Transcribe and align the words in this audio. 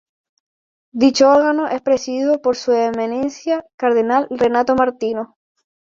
Dicho 0.91 1.29
órgano 1.29 1.67
es 1.67 1.79
presidido 1.83 2.41
por 2.41 2.55
Su 2.55 2.71
Eminencia 2.71 3.67
Cardenal 3.77 4.27
Renato 4.31 4.73
Martino. 4.73 5.37